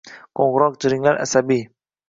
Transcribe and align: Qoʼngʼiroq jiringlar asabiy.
Qoʼngʼiroq 0.39 0.79
jiringlar 0.81 1.21
asabiy. 1.27 1.63